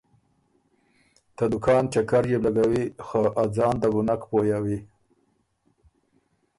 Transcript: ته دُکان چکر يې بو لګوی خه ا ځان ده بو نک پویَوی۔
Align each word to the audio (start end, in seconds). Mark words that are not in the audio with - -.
ته 1.35 1.43
دُکان 1.51 1.83
چکر 1.93 2.23
يې 2.31 2.37
بو 2.43 2.49
لګوی 2.55 2.83
خه 3.05 3.21
ا 3.41 3.43
ځان 3.55 3.75
ده 3.81 3.87
بو 3.93 4.01
نک 4.07 4.21
پویَوی۔ 4.29 4.79